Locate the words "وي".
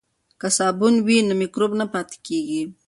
1.05-1.17